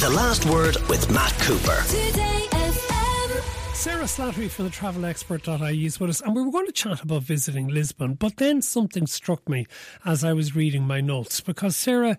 The 0.00 0.08
Last 0.08 0.46
Word 0.46 0.78
with 0.88 1.10
Matt 1.10 1.30
Cooper. 1.40 1.82
Today 1.86 2.46
FM 2.52 3.74
Sarah 3.74 4.04
Slattery 4.04 4.48
from 4.48 4.64
the 4.64 4.70
travelexpert.ie 4.70 5.84
is 5.84 6.00
with 6.00 6.08
us, 6.08 6.22
and 6.22 6.34
we 6.34 6.42
were 6.42 6.50
going 6.50 6.64
to 6.64 6.72
chat 6.72 7.02
about 7.02 7.24
visiting 7.24 7.68
Lisbon, 7.68 8.14
but 8.14 8.38
then 8.38 8.62
something 8.62 9.06
struck 9.06 9.46
me 9.46 9.66
as 10.02 10.24
I 10.24 10.32
was 10.32 10.56
reading 10.56 10.86
my 10.86 11.02
notes 11.02 11.42
because, 11.42 11.76
Sarah, 11.76 12.16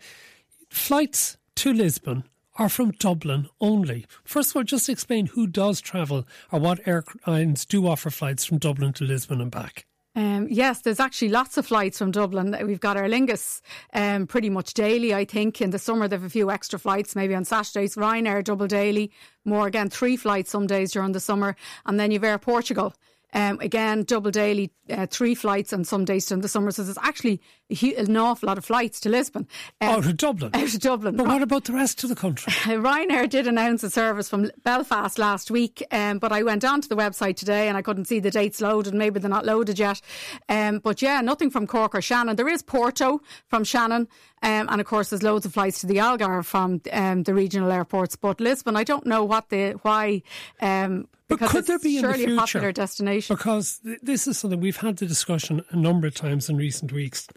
flights 0.70 1.38
to 1.56 1.74
Lisbon 1.74 2.26
are 2.60 2.70
from 2.70 2.92
Dublin 2.92 3.50
only. 3.60 4.06
First 4.24 4.52
of 4.52 4.58
all, 4.58 4.64
just 4.64 4.88
explain 4.88 5.26
who 5.26 5.48
does 5.48 5.82
travel 5.82 6.28
or 6.52 6.60
what 6.60 6.88
airlines 6.88 7.66
do 7.66 7.88
offer 7.88 8.12
flights 8.12 8.46
from 8.46 8.60
Dublin 8.60 8.94
to 8.94 9.06
Lisbon 9.06 9.42
and 9.42 9.50
back. 9.50 9.88
Um, 10.14 10.48
yes, 10.50 10.82
there's 10.82 11.00
actually 11.00 11.30
lots 11.30 11.58
of 11.58 11.66
flights 11.66 11.98
from 11.98 12.12
Dublin. 12.12 12.56
We've 12.66 12.80
got 12.80 12.98
Aer 12.98 13.08
Lingus 13.08 13.62
um, 13.94 14.28
pretty 14.28 14.50
much 14.50 14.74
daily, 14.74 15.14
I 15.14 15.24
think. 15.24 15.62
In 15.62 15.70
the 15.70 15.80
summer, 15.80 16.08
they 16.08 16.16
have 16.18 16.26
a 16.26 16.30
few 16.30 16.52
extra 16.52 16.78
flights, 16.78 17.16
maybe 17.16 17.34
on 17.34 17.46
Saturdays. 17.46 17.96
Ryanair 17.96 18.44
double 18.44 18.68
daily, 18.68 19.12
more 19.46 19.68
again, 19.68 19.90
three 19.90 20.18
flights 20.18 20.52
some 20.52 20.68
days 20.68 20.92
during 20.92 21.14
the 21.14 21.22
summer. 21.22 21.56
And 21.86 22.00
then 22.00 22.12
you've 22.12 22.26
Air 22.26 22.38
Portugal. 22.40 22.94
Um, 23.34 23.60
again, 23.62 24.04
double 24.04 24.32
daily, 24.32 24.72
uh, 24.90 25.06
three 25.06 25.36
flights 25.36 25.72
and 25.72 25.88
some 25.88 26.06
days 26.06 26.26
during 26.26 26.42
the 26.42 26.50
summer. 26.50 26.72
So 26.72 26.84
there's 26.84 26.98
actually 26.98 27.42
an 27.98 28.18
awful 28.18 28.48
lot 28.48 28.58
of 28.58 28.66
flights 28.66 29.00
to 29.02 29.10
Lisbon. 29.10 29.48
Um, 29.80 29.90
out 29.90 30.06
of 30.06 30.18
Dublin? 30.18 30.52
Out 30.54 30.74
of 30.74 30.80
Dublin. 30.80 31.16
But 31.16 31.28
what 31.28 31.42
about 31.42 31.64
the 31.66 31.74
rest 31.74 32.04
of 32.04 32.10
the 32.10 32.16
country? 32.16 32.52
Ryanair 32.64 33.30
did 33.30 33.48
announce 33.48 33.84
a 33.84 33.90
service 33.90 34.28
from 34.28 34.52
Belfast 34.64 35.18
last 35.18 35.50
week, 35.50 35.84
um, 35.92 36.20
but 36.20 36.32
I 36.32 36.44
went 36.44 36.66
onto 36.66 36.90
the 36.90 36.96
website 36.96 37.38
today 37.38 37.68
and 37.68 37.78
I 37.78 37.82
couldn't 37.82 38.06
see 38.06 38.20
the 38.20 38.32
dates 38.32 38.60
loaded. 38.60 38.94
Maybe 38.94 39.20
they're 39.20 39.30
not 39.30 39.46
loaded 39.46 39.80
yet. 39.80 40.02
Um, 40.50 40.80
but 40.80 41.02
yeah, 41.02 41.22
nothing 41.22 41.50
from 41.50 41.68
Cork 41.68 41.96
or 41.96 42.02
Shannon. 42.02 42.36
There 42.36 42.50
is 42.50 42.62
Porto 42.62 43.22
from 43.48 43.64
Shannon. 43.64 44.08
Um, 44.44 44.68
and 44.70 44.82
of 44.82 44.88
course, 44.88 45.12
there's 45.12 45.24
loads 45.24 45.46
of 45.46 45.54
flights 45.54 45.82
to 45.82 45.88
the 45.88 45.98
Algarve 45.98 46.46
from 46.46 46.82
um, 46.92 47.24
the 47.24 47.34
regional 47.34 47.72
airports. 47.72 48.16
But 48.16 48.40
Lisbon, 48.40 48.76
I 48.76 48.84
don't 48.84 49.06
know 49.06 49.24
what 49.24 49.50
the 49.50 49.74
why. 49.84 50.24
Um, 51.32 51.38
but 51.40 51.50
could 51.50 51.68
there 51.68 51.80
be 51.80 51.98
in 51.98 52.06
the 52.06 52.14
future? 52.14 52.36
popular 52.36 52.72
destination. 52.72 53.36
Because 53.36 53.80
th- 53.84 54.00
this 54.02 54.28
is 54.28 54.38
something 54.38 54.60
we've 54.60 54.78
had 54.78 54.98
the 54.98 55.06
discussion 55.06 55.64
a 55.70 55.76
number 55.76 56.08
of 56.08 56.16
times 56.16 56.50
in 56.50 56.58
recent 56.58 56.92
weeks 56.92 57.28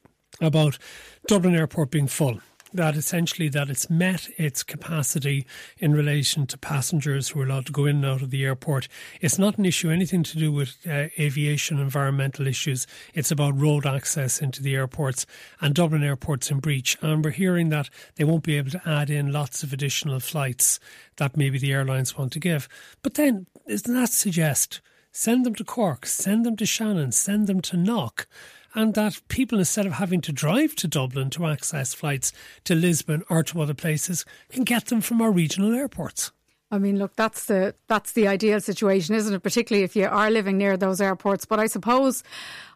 about 0.40 0.78
Dublin 1.26 1.54
Airport 1.54 1.90
being 1.90 2.06
full 2.08 2.40
that 2.74 2.96
essentially 2.96 3.48
that 3.48 3.70
it's 3.70 3.88
met 3.88 4.28
its 4.36 4.62
capacity 4.62 5.46
in 5.78 5.92
relation 5.92 6.46
to 6.48 6.58
passengers 6.58 7.28
who 7.28 7.40
are 7.40 7.44
allowed 7.44 7.66
to 7.66 7.72
go 7.72 7.86
in 7.86 7.96
and 7.96 8.04
out 8.04 8.22
of 8.22 8.30
the 8.30 8.44
airport. 8.44 8.88
It's 9.20 9.38
not 9.38 9.56
an 9.58 9.64
issue 9.64 9.90
anything 9.90 10.24
to 10.24 10.38
do 10.38 10.52
with 10.52 10.76
uh, 10.86 11.08
aviation 11.18 11.78
environmental 11.78 12.46
issues. 12.46 12.86
It's 13.14 13.30
about 13.30 13.58
road 13.58 13.86
access 13.86 14.40
into 14.40 14.62
the 14.62 14.74
airports 14.74 15.24
and 15.60 15.74
Dublin 15.74 16.02
Airport's 16.02 16.50
in 16.50 16.58
breach. 16.58 16.98
And 17.00 17.24
we're 17.24 17.30
hearing 17.30 17.68
that 17.70 17.88
they 18.16 18.24
won't 18.24 18.44
be 18.44 18.58
able 18.58 18.72
to 18.72 18.82
add 18.88 19.08
in 19.08 19.32
lots 19.32 19.62
of 19.62 19.72
additional 19.72 20.20
flights 20.20 20.80
that 21.16 21.36
maybe 21.36 21.58
the 21.58 21.72
airlines 21.72 22.18
want 22.18 22.32
to 22.32 22.40
give. 22.40 22.68
But 23.02 23.14
then 23.14 23.46
doesn't 23.68 23.94
that 23.94 24.10
suggest 24.10 24.80
send 25.12 25.46
them 25.46 25.54
to 25.54 25.64
Cork, 25.64 26.06
send 26.06 26.44
them 26.44 26.56
to 26.56 26.66
Shannon, 26.66 27.12
send 27.12 27.46
them 27.46 27.60
to 27.62 27.76
Knock? 27.76 28.26
And 28.74 28.94
that 28.94 29.20
people, 29.28 29.58
instead 29.58 29.86
of 29.86 29.92
having 29.92 30.20
to 30.22 30.32
drive 30.32 30.74
to 30.76 30.88
Dublin 30.88 31.30
to 31.30 31.46
access 31.46 31.94
flights 31.94 32.32
to 32.64 32.74
Lisbon 32.74 33.22
or 33.30 33.42
to 33.44 33.62
other 33.62 33.74
places, 33.74 34.24
can 34.50 34.64
get 34.64 34.86
them 34.86 35.00
from 35.00 35.22
our 35.22 35.30
regional 35.30 35.72
airports. 35.72 36.32
I 36.74 36.78
mean, 36.78 36.98
look, 36.98 37.14
that's 37.14 37.44
the 37.46 37.74
that's 37.86 38.12
the 38.12 38.26
ideal 38.26 38.60
situation, 38.60 39.14
isn't 39.14 39.32
it? 39.32 39.42
Particularly 39.42 39.84
if 39.84 39.94
you 39.94 40.06
are 40.06 40.30
living 40.30 40.58
near 40.58 40.76
those 40.76 41.00
airports. 41.00 41.44
But 41.44 41.60
I 41.60 41.66
suppose 41.66 42.24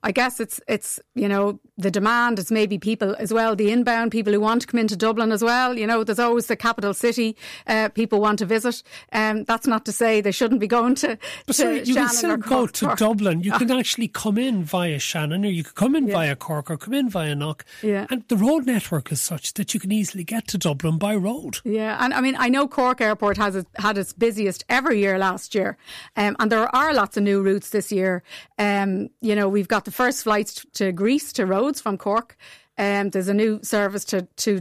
I 0.03 0.13
guess 0.13 0.41
it's 0.41 0.61
it's 0.69 1.01
you 1.15 1.29
know 1.29 1.59
the 1.77 1.91
demand. 1.91 2.39
It's 2.39 2.51
maybe 2.51 2.79
people 2.79 3.17
as 3.19 3.33
well, 3.33 3.57
the 3.57 3.71
inbound 3.71 4.13
people 4.13 4.33
who 4.33 4.41
want 4.41 4.63
to 4.63 4.67
come 4.67 4.79
into 4.79 4.97
Dublin 4.97 5.33
as 5.33 5.43
well. 5.43 5.77
You 5.77 5.87
know, 5.87 6.05
there's 6.05 6.19
always 6.19 6.47
the 6.47 6.57
capital 6.57 6.95
city 6.95 7.37
uh, 7.67 7.89
people 7.91 8.21
want 8.21 8.39
to 8.39 8.47
visit. 8.47 8.83
Um, 9.13 9.45
that's 9.45 9.67
not 9.67 9.85
to 9.87 9.93
say 9.93 10.21
they 10.21 10.33
shouldn't 10.33 10.61
be 10.61 10.67
going 10.67 10.95
to. 10.97 11.19
But 11.47 11.57
to 11.57 11.79
you 11.79 11.95
Shannon 11.95 12.09
can 12.09 12.09
still 12.17 12.37
go 12.37 12.67
to 12.67 12.95
Dublin. 12.97 13.43
You 13.43 13.53
can 13.53 13.71
actually 13.71 14.09
come 14.09 14.39
in 14.39 14.65
via 14.65 14.99
Shannon, 14.99 15.45
or 15.45 15.49
you 15.49 15.65
can 15.65 15.75
come 15.75 15.97
in 15.97 16.06
yeah. 16.06 16.15
via 16.15 16.37
Cork, 16.37 16.71
or 16.71 16.77
come 16.77 16.95
in 16.95 17.11
via 17.11 17.34
Knock. 17.34 17.65
Yeah. 17.83 18.06
And 18.11 18.25
the 18.28 18.37
road 18.37 18.67
network 18.67 19.11
is 19.11 19.21
such 19.21 19.55
that 19.55 19.75
you 19.75 19.81
can 19.81 19.91
easily 19.91 20.25
get 20.25 20.47
to 20.49 20.59
Dublin 20.59 20.99
by 20.99 21.17
road. 21.17 21.59
Yeah, 21.65 21.97
and 22.01 22.15
I 22.15 22.21
mean 22.21 22.37
I 22.39 22.49
know 22.49 22.69
Cork 22.69 23.01
Airport 23.01 23.37
has 23.39 23.56
it, 23.56 23.67
had 23.88 23.99
its 23.99 24.12
busiest 24.12 24.65
ever 24.69 24.93
year 24.93 25.19
last 25.19 25.54
year, 25.54 25.76
um, 26.16 26.37
and 26.38 26.53
there 26.53 26.75
are 26.75 26.93
lots 26.94 27.16
of 27.16 27.22
new 27.22 27.43
routes 27.43 27.71
this 27.71 27.91
year. 27.91 28.22
Um, 28.59 29.09
you 29.21 29.34
know, 29.34 29.49
we've 29.49 29.69
got 29.69 29.84
the 29.84 29.91
first 29.91 30.25
flights 30.25 30.65
to 30.75 30.93
Greece, 30.93 31.32
to 31.34 31.47
Rhodes 31.47 31.81
from 31.81 31.97
Cork. 31.97 32.37
Um, 32.77 33.10
there's 33.10 33.28
a 33.28 33.34
new 33.34 33.60
service 33.62 34.04
to 34.06 34.22
to 34.22 34.60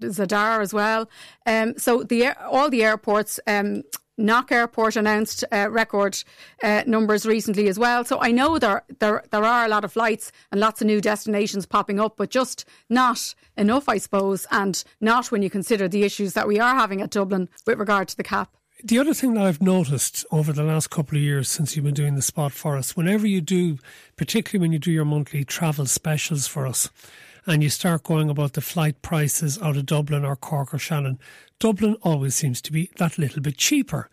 Zadar 0.00 0.60
as 0.60 0.72
well. 0.74 1.08
Um, 1.46 1.74
so 1.78 2.02
the 2.02 2.32
all 2.46 2.70
the 2.70 2.84
airports. 2.84 3.38
Um, 3.46 3.82
Knock 4.18 4.52
Airport 4.52 4.96
announced 4.96 5.42
uh, 5.50 5.68
record 5.70 6.22
uh, 6.62 6.82
numbers 6.86 7.24
recently 7.24 7.66
as 7.68 7.78
well. 7.78 8.04
So 8.04 8.20
I 8.20 8.30
know 8.30 8.58
there, 8.58 8.84
there 9.00 9.24
there 9.30 9.44
are 9.44 9.64
a 9.64 9.68
lot 9.68 9.84
of 9.84 9.92
flights 9.92 10.30
and 10.50 10.60
lots 10.60 10.82
of 10.82 10.86
new 10.86 11.00
destinations 11.00 11.66
popping 11.66 11.98
up, 11.98 12.16
but 12.18 12.30
just 12.30 12.66
not 12.90 13.34
enough, 13.56 13.88
I 13.88 13.98
suppose, 13.98 14.46
and 14.50 14.84
not 15.00 15.30
when 15.32 15.42
you 15.42 15.50
consider 15.50 15.88
the 15.88 16.04
issues 16.04 16.34
that 16.34 16.46
we 16.46 16.60
are 16.60 16.74
having 16.74 17.00
at 17.00 17.10
Dublin 17.10 17.48
with 17.66 17.78
regard 17.78 18.08
to 18.08 18.16
the 18.16 18.22
cap. 18.22 18.54
The 18.84 18.98
other 18.98 19.14
thing 19.14 19.34
that 19.34 19.44
I've 19.44 19.62
noticed 19.62 20.26
over 20.32 20.52
the 20.52 20.64
last 20.64 20.90
couple 20.90 21.16
of 21.16 21.22
years 21.22 21.48
since 21.48 21.76
you've 21.76 21.84
been 21.84 21.94
doing 21.94 22.16
the 22.16 22.20
spot 22.20 22.50
for 22.50 22.76
us, 22.76 22.96
whenever 22.96 23.28
you 23.28 23.40
do, 23.40 23.78
particularly 24.16 24.60
when 24.60 24.72
you 24.72 24.80
do 24.80 24.90
your 24.90 25.04
monthly 25.04 25.44
travel 25.44 25.86
specials 25.86 26.48
for 26.48 26.66
us, 26.66 26.90
and 27.46 27.62
you 27.62 27.70
start 27.70 28.02
going 28.02 28.28
about 28.28 28.54
the 28.54 28.60
flight 28.60 29.00
prices 29.00 29.56
out 29.62 29.76
of 29.76 29.86
Dublin 29.86 30.24
or 30.24 30.34
Cork 30.34 30.74
or 30.74 30.78
Shannon, 30.78 31.20
Dublin 31.60 31.96
always 32.02 32.34
seems 32.34 32.60
to 32.60 32.72
be 32.72 32.90
that 32.96 33.18
little 33.18 33.40
bit 33.40 33.56
cheaper. 33.56 34.10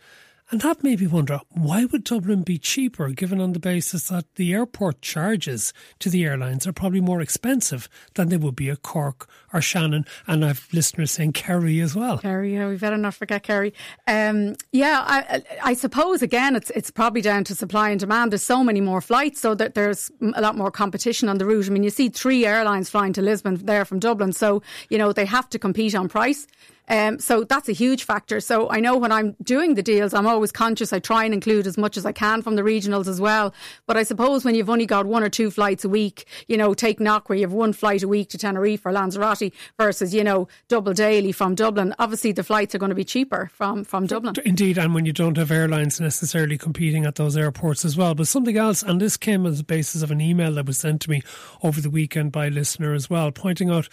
And 0.51 0.61
that 0.61 0.83
made 0.83 0.99
me 0.99 1.05
wonder 1.05 1.41
why 1.51 1.85
would 1.85 2.03
Dublin 2.03 2.41
be 2.41 2.57
cheaper, 2.57 3.09
given 3.09 3.39
on 3.39 3.53
the 3.53 3.59
basis 3.59 4.07
that 4.07 4.33
the 4.33 4.51
airport 4.53 4.99
charges 4.99 5.73
to 5.99 6.09
the 6.09 6.25
airlines 6.25 6.65
are 6.65 6.73
probably 6.73 7.01
more 7.01 7.21
expensive 7.21 7.87
than 8.15 8.29
they 8.29 8.37
would 8.37 8.55
be 8.55 8.69
at 8.69 8.81
Cork 8.81 9.29
or 9.53 9.61
Shannon, 9.61 10.05
and 10.25 10.43
I've 10.43 10.67
listeners 10.73 11.11
saying 11.11 11.33
Kerry 11.33 11.79
as 11.81 11.95
well. 11.95 12.17
Kerry, 12.17 12.55
yeah, 12.55 12.67
we 12.67 12.77
better 12.77 12.97
not 12.97 13.13
forget 13.13 13.43
Kerry. 13.43 13.75
Um, 14.07 14.55
yeah, 14.71 15.03
I, 15.05 15.43
I, 15.63 15.73
suppose 15.73 16.23
again 16.23 16.55
it's 16.55 16.71
it's 16.71 16.89
probably 16.89 17.21
down 17.21 17.43
to 17.45 17.55
supply 17.55 17.89
and 17.89 17.99
demand. 17.99 18.31
There's 18.31 18.41
so 18.41 18.63
many 18.63 18.81
more 18.81 19.01
flights, 19.01 19.39
so 19.39 19.53
that 19.53 19.75
there's 19.75 20.11
a 20.33 20.41
lot 20.41 20.57
more 20.57 20.71
competition 20.71 21.29
on 21.29 21.37
the 21.37 21.45
route. 21.45 21.67
I 21.67 21.69
mean, 21.69 21.83
you 21.83 21.91
see 21.91 22.09
three 22.09 22.45
airlines 22.45 22.89
flying 22.89 23.13
to 23.13 23.21
Lisbon 23.21 23.63
there 23.65 23.85
from 23.85 23.99
Dublin, 23.99 24.33
so 24.33 24.63
you 24.89 24.97
know 24.97 25.13
they 25.13 25.25
have 25.25 25.47
to 25.49 25.59
compete 25.59 25.93
on 25.93 26.09
price. 26.09 26.47
Um, 26.89 27.19
so 27.19 27.43
that's 27.43 27.69
a 27.69 27.73
huge 27.73 28.03
factor. 28.03 28.39
So 28.39 28.69
I 28.69 28.79
know 28.79 28.97
when 28.97 29.11
I'm 29.11 29.35
doing 29.43 29.75
the 29.75 29.83
deals, 29.83 30.13
I'm 30.13 30.27
always 30.27 30.51
conscious. 30.51 30.91
I 30.91 30.99
try 30.99 31.23
and 31.23 31.33
include 31.33 31.67
as 31.67 31.77
much 31.77 31.97
as 31.97 32.05
I 32.05 32.11
can 32.11 32.41
from 32.41 32.55
the 32.55 32.61
regionals 32.61 33.07
as 33.07 33.21
well. 33.21 33.53
But 33.85 33.97
I 33.97 34.03
suppose 34.03 34.43
when 34.43 34.55
you've 34.55 34.69
only 34.69 34.85
got 34.85 35.05
one 35.05 35.23
or 35.23 35.29
two 35.29 35.51
flights 35.51 35.85
a 35.85 35.89
week, 35.89 36.25
you 36.47 36.57
know, 36.57 36.73
take 36.73 36.99
Knock 36.99 37.29
where 37.29 37.37
you 37.37 37.43
have 37.43 37.53
one 37.53 37.73
flight 37.73 38.03
a 38.03 38.07
week 38.07 38.29
to 38.29 38.37
Tenerife 38.37 38.85
or 38.85 38.91
Lanzarote 38.91 39.53
versus, 39.77 40.13
you 40.13 40.23
know, 40.23 40.47
double 40.67 40.93
daily 40.93 41.31
from 41.31 41.55
Dublin. 41.55 41.93
Obviously, 41.99 42.31
the 42.31 42.43
flights 42.43 42.73
are 42.73 42.79
going 42.79 42.89
to 42.89 42.95
be 42.95 43.03
cheaper 43.03 43.49
from, 43.53 43.83
from 43.83 44.07
Dublin. 44.07 44.35
Indeed. 44.43 44.77
And 44.77 44.93
when 44.93 45.05
you 45.05 45.13
don't 45.13 45.37
have 45.37 45.51
airlines 45.51 45.99
necessarily 45.99 46.57
competing 46.57 47.05
at 47.05 47.15
those 47.15 47.37
airports 47.37 47.85
as 47.85 47.95
well. 47.95 48.15
But 48.15 48.27
something 48.27 48.57
else, 48.57 48.81
and 48.83 48.99
this 48.99 49.17
came 49.17 49.45
as 49.45 49.59
the 49.59 49.63
basis 49.63 50.01
of 50.01 50.11
an 50.11 50.21
email 50.21 50.53
that 50.55 50.65
was 50.65 50.77
sent 50.77 51.01
to 51.01 51.09
me 51.09 51.21
over 51.61 51.81
the 51.81 51.89
weekend 51.89 52.31
by 52.31 52.47
a 52.47 52.49
listener 52.49 52.93
as 52.93 53.09
well, 53.09 53.31
pointing 53.31 53.69
out 53.69 53.87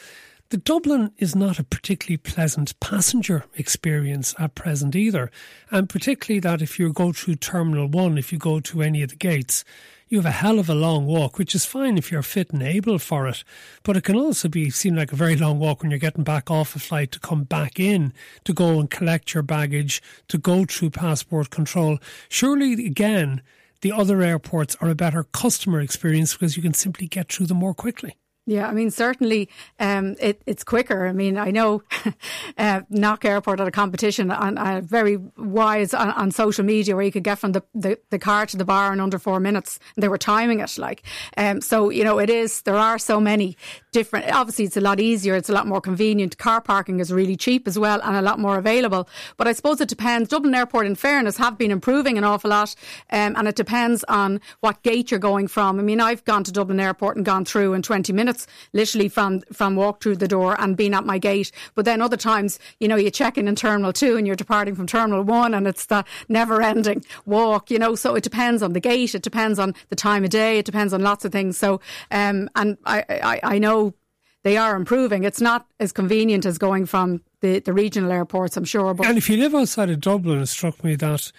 the 0.51 0.57
Dublin 0.57 1.11
is 1.19 1.34
not 1.34 1.59
a 1.59 1.65
particularly 1.65 2.19
pleasant 2.19 2.79
passenger 2.79 3.45
experience 3.55 4.33
at 4.39 4.55
present 4.55 4.95
either. 4.95 5.31
And 5.73 5.89
particularly 5.89 6.39
that 6.41 6.62
if 6.62 6.79
you 6.79 6.93
go 6.93 7.12
through 7.12 7.37
Terminal 7.37 7.89
1, 7.89 8.17
if 8.17 8.33
you 8.33 8.39
go 8.39 8.61
to 8.61 8.83
any 8.83 9.03
of 9.03 9.11
the 9.11 9.17
gates, 9.17 9.65
you 10.09 10.19
have 10.19 10.27
a 10.27 10.31
hell 10.31 10.61
of 10.61 10.69
a 10.69 10.75
long 10.75 11.06
walk, 11.06 11.37
which 11.37 11.53
is 11.53 11.67
fine 11.67 11.99
if 11.99 12.12
you're 12.12 12.23
fit 12.23 12.53
and 12.53 12.62
able 12.62 13.01
for 13.01 13.27
it. 13.27 13.43
But 13.83 13.97
it 13.97 14.05
can 14.05 14.15
also 14.15 14.49
be 14.49 14.71
seem 14.71 14.95
like 14.95 15.11
a 15.11 15.17
very 15.17 15.35
long 15.35 15.59
walk 15.59 15.83
when 15.83 15.91
you're 15.91 15.99
getting 15.99 16.23
back 16.23 16.49
off 16.49 16.77
a 16.77 16.79
flight 16.79 17.11
to 17.12 17.19
come 17.19 17.43
back 17.43 17.81
in, 17.81 18.12
to 18.45 18.53
go 18.53 18.79
and 18.79 18.89
collect 18.89 19.35
your 19.35 19.43
baggage, 19.43 20.00
to 20.29 20.38
go 20.38 20.65
through 20.65 20.91
passport 20.91 21.50
control. 21.50 21.99
Surely, 22.29 22.73
again, 22.87 23.43
the 23.81 23.91
other 23.91 24.23
airports 24.23 24.76
are 24.81 24.88
a 24.88 24.94
better 24.94 25.25
customer 25.25 25.81
experience 25.81 26.35
because 26.35 26.56
you 26.56 26.62
can 26.62 26.75
simply 26.75 27.09
get 27.09 27.32
through 27.32 27.47
them 27.47 27.59
more 27.59 27.75
quickly. 27.75 28.17
Yeah, 28.48 28.69
I 28.69 28.72
mean, 28.72 28.93
certainly 28.93 29.48
um, 29.81 30.14
it, 30.20 30.40
it's 30.46 30.62
quicker. 30.62 31.08
I 31.08 31.12
mean, 31.12 31.37
I 31.37 31.50
know 31.50 31.82
uh, 32.58 32.82
Knock 32.88 33.25
Airport 33.25 33.58
had 33.58 33.66
a 33.66 33.72
competition 33.72 34.31
on 34.31 34.56
uh, 34.56 34.82
very 34.84 35.16
wise 35.37 35.93
on, 35.93 36.10
on, 36.10 36.31
social 36.31 36.64
media 36.64 36.94
where 36.94 37.04
you 37.04 37.10
could 37.10 37.25
get 37.25 37.40
from 37.40 37.52
the, 37.52 37.62
the, 37.75 37.98
the, 38.10 38.20
car 38.20 38.46
to 38.46 38.56
the 38.56 38.64
bar 38.64 38.93
in 38.93 39.00
under 39.00 39.19
four 39.19 39.40
minutes. 39.40 39.81
They 39.96 40.06
were 40.06 40.19
timing 40.19 40.60
it 40.60 40.78
like. 40.78 41.02
Um, 41.37 41.60
so, 41.60 41.90
you 41.90 42.04
know, 42.04 42.20
it 42.20 42.31
is, 42.31 42.62
there 42.62 42.76
are 42.76 43.00
so 43.00 43.19
many 43.19 43.56
different, 43.90 44.31
obviously 44.31 44.66
it's 44.66 44.76
a 44.76 44.81
lot 44.81 45.00
easier, 45.00 45.34
it's 45.34 45.48
a 45.48 45.52
lot 45.52 45.66
more 45.66 45.81
convenient. 45.81 46.38
Car 46.38 46.60
parking 46.60 47.00
is 47.00 47.12
really 47.12 47.37
cheap 47.37 47.66
as 47.66 47.76
well 47.76 48.00
and 48.02 48.14
a 48.14 48.22
lot 48.22 48.38
more 48.38 48.58
available. 48.58 49.08
But 49.38 49.48
I 49.48 49.54
suppose 49.54 49.81
it 49.81 49.88
depends. 49.88 50.28
Dublin 50.28 50.54
Airport, 50.54 50.87
in 50.87 50.94
fairness, 50.94 51.37
have 51.38 51.58
been 51.58 51.72
improving 51.72 52.16
an 52.16 52.22
awful 52.22 52.50
lot 52.50 52.76
um, 53.10 53.34
and 53.37 53.48
it 53.48 53.56
depends 53.56 54.04
on 54.04 54.40
what 54.60 54.84
gate 54.84 55.10
you're 55.10 55.19
going 55.19 55.48
from. 55.48 55.81
I 55.81 55.82
mean, 55.82 56.00
I've 56.00 56.25
gone 56.25 56.44
to 56.44 56.52
Dublin 56.52 56.78
Airport 56.78 57.16
and 57.16 57.26
gone 57.26 57.44
through 57.44 57.72
in 57.72 57.82
20 57.82 58.12
minutes 58.12 58.36
literally 58.73 59.09
from 59.09 59.43
from 59.53 59.77
walk 59.77 60.03
through 60.03 60.17
the 60.17 60.29
door 60.29 60.61
and 60.61 60.77
being 60.77 60.94
at 60.94 61.05
my 61.05 61.19
gate. 61.19 61.53
But 61.75 61.85
then 61.85 62.03
other 62.03 62.17
times, 62.17 62.59
you 62.81 62.88
know, 62.88 62.97
you 62.97 63.11
check 63.11 63.38
in 63.38 63.47
in 63.49 63.55
Terminal 63.55 63.93
Two 63.93 64.17
and 64.17 64.27
you're 64.27 64.37
departing 64.37 64.75
from 64.75 64.87
Terminal 64.87 65.23
One, 65.23 65.55
and 65.55 65.67
it's 65.67 65.87
the 65.87 66.05
never-ending 66.29 67.05
walk. 67.25 67.71
You 67.71 67.79
know, 67.79 67.94
so 67.94 68.15
it 68.15 68.25
depends 68.25 68.62
on 68.62 68.73
the 68.73 68.81
gate, 68.81 69.15
it 69.15 69.23
depends 69.23 69.59
on 69.59 69.75
the 69.88 69.97
time 69.97 70.25
of 70.25 70.31
day, 70.31 70.59
it 70.59 70.67
depends 70.67 70.93
on 70.93 71.03
lots 71.03 71.25
of 71.25 71.33
things. 71.33 71.56
So, 71.56 71.81
um, 72.11 72.50
and 72.56 72.77
I, 72.85 73.05
I, 73.09 73.41
I 73.55 73.59
know 73.59 73.94
they 74.43 74.56
are 74.56 74.77
improving. 74.77 75.25
It's 75.25 75.41
not 75.41 75.67
as 75.81 75.91
convenient 75.91 76.47
as 76.47 76.59
going 76.59 76.87
from 76.87 77.23
the, 77.41 77.59
the 77.59 77.73
regional 77.73 78.12
airports, 78.12 78.56
I'm 78.56 78.65
sure. 78.65 78.94
But 78.94 79.06
and 79.06 79.19
if 79.19 79.29
you 79.29 79.37
live 79.37 79.55
outside 79.55 79.91
of 79.91 80.00
Dublin, 80.00 80.41
it 80.41 80.47
struck 80.47 80.85
me 80.85 80.94
that 80.97 81.32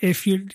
if 0.00 0.26
you 0.26 0.48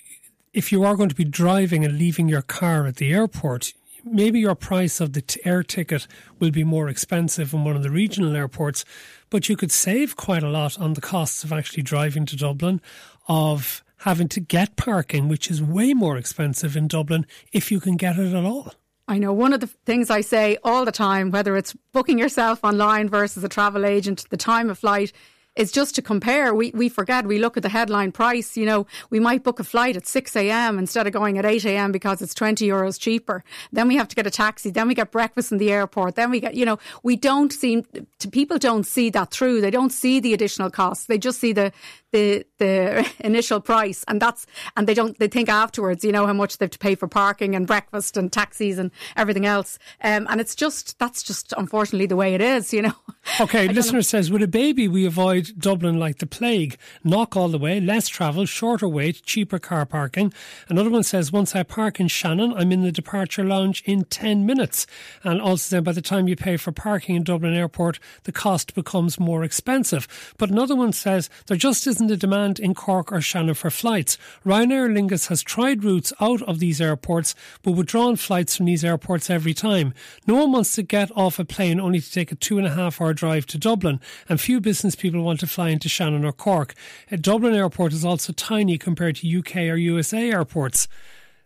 if 0.52 0.70
you 0.70 0.84
are 0.84 0.96
going 0.96 1.08
to 1.08 1.14
be 1.14 1.24
driving 1.24 1.84
and 1.84 1.98
leaving 1.98 2.28
your 2.28 2.42
car 2.42 2.86
at 2.86 2.96
the 2.96 3.12
airport, 3.12 3.72
maybe 4.04 4.40
your 4.40 4.54
price 4.54 5.00
of 5.00 5.12
the 5.12 5.40
air 5.44 5.62
ticket 5.62 6.06
will 6.38 6.50
be 6.50 6.64
more 6.64 6.88
expensive 6.88 7.52
in 7.52 7.64
one 7.64 7.76
of 7.76 7.82
the 7.82 7.90
regional 7.90 8.36
airports, 8.36 8.84
but 9.30 9.48
you 9.48 9.56
could 9.56 9.72
save 9.72 10.16
quite 10.16 10.42
a 10.42 10.48
lot 10.48 10.78
on 10.78 10.94
the 10.94 11.00
costs 11.00 11.44
of 11.44 11.52
actually 11.52 11.82
driving 11.82 12.26
to 12.26 12.36
Dublin, 12.36 12.80
of 13.28 13.82
having 13.98 14.28
to 14.28 14.40
get 14.40 14.76
parking, 14.76 15.28
which 15.28 15.50
is 15.50 15.62
way 15.62 15.94
more 15.94 16.16
expensive 16.16 16.76
in 16.76 16.88
Dublin 16.88 17.26
if 17.52 17.70
you 17.72 17.80
can 17.80 17.96
get 17.96 18.18
it 18.18 18.34
at 18.34 18.44
all. 18.44 18.72
I 19.06 19.18
know 19.18 19.32
one 19.32 19.52
of 19.52 19.60
the 19.60 19.66
things 19.66 20.08
I 20.08 20.22
say 20.22 20.56
all 20.64 20.84
the 20.84 20.92
time, 20.92 21.30
whether 21.30 21.56
it's 21.56 21.74
booking 21.92 22.18
yourself 22.18 22.60
online 22.64 23.08
versus 23.08 23.44
a 23.44 23.48
travel 23.48 23.84
agent, 23.84 24.24
the 24.30 24.36
time 24.36 24.70
of 24.70 24.78
flight, 24.78 25.12
is 25.56 25.70
just 25.70 25.94
to 25.94 26.02
compare. 26.02 26.54
We, 26.54 26.70
we 26.72 26.88
forget, 26.88 27.26
we 27.26 27.38
look 27.38 27.56
at 27.56 27.62
the 27.62 27.68
headline 27.68 28.12
price. 28.12 28.56
You 28.56 28.66
know, 28.66 28.86
we 29.10 29.20
might 29.20 29.42
book 29.42 29.60
a 29.60 29.64
flight 29.64 29.96
at 29.96 30.06
6 30.06 30.36
a.m. 30.36 30.78
instead 30.78 31.06
of 31.06 31.12
going 31.12 31.38
at 31.38 31.46
8 31.46 31.64
a.m. 31.64 31.92
because 31.92 32.20
it's 32.20 32.34
20 32.34 32.66
euros 32.66 32.98
cheaper. 32.98 33.44
Then 33.72 33.88
we 33.88 33.96
have 33.96 34.08
to 34.08 34.16
get 34.16 34.26
a 34.26 34.30
taxi. 34.30 34.70
Then 34.70 34.88
we 34.88 34.94
get 34.94 35.10
breakfast 35.10 35.52
in 35.52 35.58
the 35.58 35.70
airport. 35.70 36.16
Then 36.16 36.30
we 36.30 36.40
get, 36.40 36.54
you 36.54 36.64
know, 36.64 36.78
we 37.02 37.16
don't 37.16 37.52
seem, 37.52 37.84
to, 38.18 38.30
people 38.30 38.58
don't 38.58 38.84
see 38.84 39.10
that 39.10 39.30
through. 39.30 39.60
They 39.60 39.70
don't 39.70 39.90
see 39.90 40.20
the 40.20 40.34
additional 40.34 40.70
costs. 40.70 41.06
They 41.06 41.18
just 41.18 41.38
see 41.38 41.52
the, 41.52 41.72
the 42.14 42.46
the 42.58 43.10
initial 43.20 43.60
price 43.60 44.04
and 44.06 44.22
that's 44.22 44.46
and 44.76 44.86
they 44.86 44.94
don't 44.94 45.18
they 45.18 45.28
think 45.28 45.48
afterwards 45.48 46.04
you 46.04 46.12
know 46.12 46.26
how 46.26 46.32
much 46.32 46.56
they 46.56 46.64
have 46.64 46.70
to 46.70 46.78
pay 46.78 46.94
for 46.94 47.08
parking 47.08 47.54
and 47.54 47.66
breakfast 47.66 48.16
and 48.16 48.32
taxis 48.32 48.78
and 48.78 48.90
everything 49.16 49.44
else 49.44 49.78
um, 50.02 50.26
and 50.30 50.40
it's 50.40 50.54
just 50.54 50.98
that's 50.98 51.22
just 51.22 51.52
unfortunately 51.58 52.06
the 52.06 52.16
way 52.16 52.34
it 52.34 52.40
is 52.40 52.72
you 52.72 52.82
know 52.82 52.94
okay 53.40 53.66
listener 53.68 53.98
know. 53.98 54.02
says 54.02 54.30
with 54.30 54.42
a 54.42 54.48
baby 54.48 54.86
we 54.86 55.04
avoid 55.04 55.43
Dublin 55.52 55.98
like 55.98 56.18
the 56.18 56.26
plague 56.26 56.76
knock 57.02 57.36
all 57.36 57.48
the 57.48 57.58
way 57.58 57.80
less 57.80 58.08
travel 58.08 58.46
shorter 58.46 58.88
wait 58.88 59.22
cheaper 59.22 59.58
car 59.58 59.86
parking 59.86 60.32
another 60.68 60.90
one 60.90 61.02
says 61.02 61.32
once 61.32 61.54
I 61.54 61.62
park 61.62 62.00
in 62.00 62.08
Shannon 62.08 62.52
I'm 62.52 62.72
in 62.72 62.82
the 62.82 62.92
departure 62.92 63.44
lounge 63.44 63.82
in 63.86 64.04
10 64.04 64.46
minutes 64.46 64.86
and 65.22 65.40
also 65.40 65.76
then 65.76 65.84
by 65.84 65.92
the 65.92 66.02
time 66.02 66.28
you 66.28 66.36
pay 66.36 66.56
for 66.56 66.72
parking 66.72 67.16
in 67.16 67.24
Dublin 67.24 67.54
airport 67.54 67.98
the 68.24 68.32
cost 68.32 68.74
becomes 68.74 69.20
more 69.20 69.44
expensive 69.44 70.34
but 70.38 70.50
another 70.50 70.76
one 70.76 70.92
says 70.92 71.30
there 71.46 71.56
just 71.56 71.86
isn't 71.86 72.10
a 72.10 72.16
demand 72.16 72.58
in 72.58 72.74
Cork 72.74 73.12
or 73.12 73.20
Shannon 73.20 73.54
for 73.54 73.70
flights. 73.70 74.16
Ryanair 74.44 74.90
Lingus 74.90 75.28
has 75.28 75.42
tried 75.42 75.84
routes 75.84 76.12
out 76.20 76.42
of 76.42 76.58
these 76.58 76.80
airports, 76.80 77.34
but 77.62 77.72
withdrawn 77.72 78.16
flights 78.16 78.56
from 78.56 78.66
these 78.66 78.84
airports 78.84 79.30
every 79.30 79.54
time. 79.54 79.94
No 80.26 80.34
one 80.34 80.52
wants 80.52 80.74
to 80.74 80.82
get 80.82 81.10
off 81.16 81.38
a 81.38 81.44
plane 81.44 81.80
only 81.80 82.00
to 82.00 82.10
take 82.10 82.32
a 82.32 82.34
two 82.34 82.58
and 82.58 82.66
a 82.66 82.74
half 82.74 83.00
hour 83.00 83.12
drive 83.12 83.46
to 83.46 83.58
Dublin, 83.58 84.00
and 84.28 84.40
few 84.40 84.60
business 84.60 84.94
people 84.94 85.22
want 85.22 85.33
to 85.38 85.46
fly 85.46 85.70
into 85.70 85.88
Shannon 85.88 86.24
or 86.24 86.32
Cork. 86.32 86.74
A 87.10 87.16
Dublin 87.16 87.54
airport 87.54 87.92
is 87.92 88.04
also 88.04 88.32
tiny 88.32 88.78
compared 88.78 89.16
to 89.16 89.38
UK 89.38 89.56
or 89.56 89.76
USA 89.76 90.30
airports. 90.30 90.88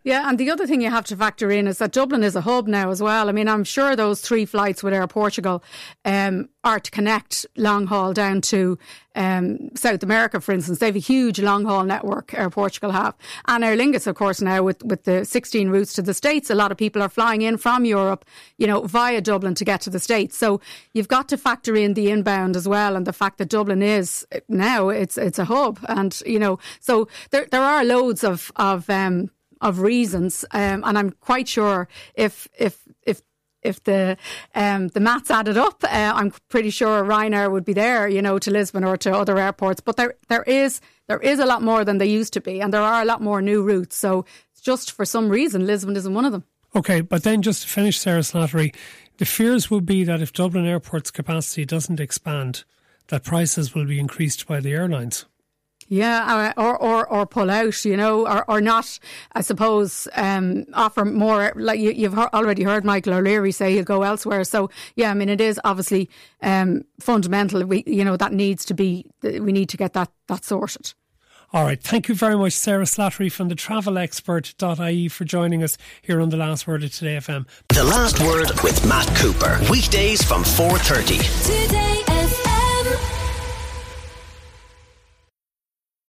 Yeah, 0.04 0.28
and 0.28 0.38
the 0.38 0.50
other 0.50 0.66
thing 0.66 0.80
you 0.80 0.90
have 0.90 1.06
to 1.06 1.16
factor 1.16 1.50
in 1.50 1.66
is 1.66 1.78
that 1.78 1.90
Dublin 1.90 2.22
is 2.22 2.36
a 2.36 2.40
hub 2.40 2.68
now 2.68 2.90
as 2.90 3.02
well. 3.02 3.28
I 3.28 3.32
mean, 3.32 3.48
I'm 3.48 3.64
sure 3.64 3.96
those 3.96 4.20
three 4.20 4.44
flights 4.44 4.82
with 4.82 4.94
Air 4.94 5.06
Portugal 5.08 5.62
um, 6.04 6.48
are 6.62 6.78
to 6.78 6.90
connect 6.90 7.44
long 7.56 7.88
haul 7.88 8.12
down 8.12 8.40
to 8.42 8.78
um, 9.16 9.70
South 9.74 10.04
America, 10.04 10.40
for 10.40 10.52
instance. 10.52 10.78
They 10.78 10.86
have 10.86 10.94
a 10.94 11.00
huge 11.00 11.40
long 11.40 11.64
haul 11.64 11.82
network, 11.82 12.32
Air 12.32 12.48
Portugal 12.48 12.92
have. 12.92 13.16
And 13.48 13.64
Aer 13.64 13.76
Lingus, 13.76 14.06
of 14.06 14.14
course, 14.14 14.40
now 14.40 14.62
with, 14.62 14.84
with 14.84 15.02
the 15.02 15.24
16 15.24 15.68
routes 15.68 15.92
to 15.94 16.02
the 16.02 16.14
States, 16.14 16.48
a 16.48 16.54
lot 16.54 16.70
of 16.70 16.78
people 16.78 17.02
are 17.02 17.08
flying 17.08 17.42
in 17.42 17.56
from 17.56 17.84
Europe, 17.84 18.24
you 18.56 18.68
know, 18.68 18.82
via 18.82 19.20
Dublin 19.20 19.56
to 19.56 19.64
get 19.64 19.80
to 19.82 19.90
the 19.90 19.98
States. 19.98 20.38
So 20.38 20.60
you've 20.94 21.08
got 21.08 21.28
to 21.30 21.36
factor 21.36 21.74
in 21.74 21.94
the 21.94 22.10
inbound 22.10 22.54
as 22.54 22.68
well 22.68 22.94
and 22.94 23.04
the 23.04 23.12
fact 23.12 23.38
that 23.38 23.48
Dublin 23.48 23.82
is 23.82 24.24
now, 24.48 24.90
it's, 24.90 25.18
it's 25.18 25.40
a 25.40 25.44
hub. 25.44 25.80
And, 25.88 26.18
you 26.24 26.38
know, 26.38 26.60
so 26.78 27.08
there, 27.30 27.48
there 27.50 27.62
are 27.62 27.84
loads 27.84 28.22
of, 28.22 28.52
of, 28.56 28.88
um, 28.88 29.30
of 29.60 29.80
reasons, 29.80 30.44
um, 30.52 30.82
and 30.84 30.98
I'm 30.98 31.10
quite 31.10 31.48
sure 31.48 31.88
if 32.14 32.48
if 32.58 32.82
if 33.06 33.22
if 33.62 33.82
the 33.84 34.16
um, 34.54 34.88
the 34.88 35.00
maths 35.00 35.30
added 35.30 35.56
up, 35.56 35.82
uh, 35.84 36.12
I'm 36.14 36.32
pretty 36.48 36.70
sure 36.70 37.02
Ryanair 37.02 37.50
would 37.50 37.64
be 37.64 37.72
there, 37.72 38.08
you 38.08 38.22
know, 38.22 38.38
to 38.38 38.50
Lisbon 38.50 38.84
or 38.84 38.96
to 38.98 39.12
other 39.12 39.38
airports. 39.38 39.80
But 39.80 39.96
there 39.96 40.14
there 40.28 40.44
is 40.44 40.80
there 41.06 41.20
is 41.20 41.38
a 41.38 41.46
lot 41.46 41.62
more 41.62 41.84
than 41.84 41.98
they 41.98 42.06
used 42.06 42.32
to 42.34 42.40
be, 42.40 42.60
and 42.60 42.72
there 42.72 42.82
are 42.82 43.02
a 43.02 43.04
lot 43.04 43.20
more 43.20 43.42
new 43.42 43.62
routes. 43.62 43.96
So 43.96 44.24
just 44.62 44.92
for 44.92 45.04
some 45.04 45.28
reason, 45.28 45.66
Lisbon 45.66 45.96
isn't 45.96 46.14
one 46.14 46.24
of 46.24 46.32
them. 46.32 46.44
Okay, 46.74 47.00
but 47.00 47.22
then 47.22 47.42
just 47.42 47.62
to 47.62 47.68
finish, 47.68 47.98
Sarah 47.98 48.20
Slattery, 48.20 48.74
the 49.16 49.24
fears 49.24 49.70
would 49.70 49.86
be 49.86 50.04
that 50.04 50.20
if 50.20 50.32
Dublin 50.32 50.66
Airport's 50.66 51.10
capacity 51.10 51.64
doesn't 51.64 52.00
expand, 52.00 52.64
that 53.08 53.24
prices 53.24 53.74
will 53.74 53.86
be 53.86 53.98
increased 53.98 54.46
by 54.46 54.60
the 54.60 54.72
airlines. 54.72 55.24
Yeah, 55.88 56.52
uh, 56.56 56.62
or 56.62 56.76
or 56.76 57.06
or 57.06 57.26
pull 57.26 57.50
out, 57.50 57.84
you 57.84 57.96
know, 57.96 58.26
or 58.26 58.44
or 58.48 58.60
not. 58.60 58.98
I 59.32 59.40
suppose 59.40 60.06
um, 60.14 60.66
offer 60.74 61.04
more. 61.04 61.52
Like 61.56 61.80
you, 61.80 62.10
have 62.10 62.18
already 62.34 62.62
heard 62.62 62.84
Michael 62.84 63.14
O'Leary 63.14 63.52
say 63.52 63.72
he'll 63.72 63.84
go 63.84 64.02
elsewhere. 64.02 64.44
So 64.44 64.70
yeah, 64.96 65.10
I 65.10 65.14
mean, 65.14 65.28
it 65.28 65.40
is 65.40 65.58
obviously 65.64 66.10
um, 66.42 66.84
fundamental. 67.00 67.64
We 67.64 67.84
you 67.86 68.04
know 68.04 68.16
that 68.16 68.32
needs 68.32 68.64
to 68.66 68.74
be. 68.74 69.06
We 69.22 69.52
need 69.52 69.70
to 69.70 69.76
get 69.76 69.94
that 69.94 70.10
that 70.26 70.44
sorted. 70.44 70.92
All 71.50 71.64
right. 71.64 71.82
Thank 71.82 72.08
you 72.08 72.14
very 72.14 72.36
much, 72.36 72.52
Sarah 72.52 72.84
Slattery 72.84 73.32
from 73.32 73.48
the 73.48 73.54
travelexpert.ie 73.54 75.08
for 75.08 75.24
joining 75.24 75.62
us 75.62 75.78
here 76.02 76.20
on 76.20 76.28
The 76.28 76.36
Last 76.36 76.66
Word 76.66 76.84
of 76.84 76.92
Today 76.92 77.16
FM. 77.16 77.46
The 77.68 77.84
Last 77.84 78.20
Word 78.20 78.50
with 78.62 78.86
Matt 78.86 79.08
Cooper. 79.16 79.58
Weekdays 79.70 80.22
from 80.22 80.42
4.30. 80.44 81.64
Today 81.64 82.07